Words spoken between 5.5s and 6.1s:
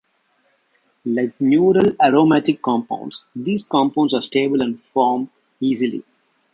easily.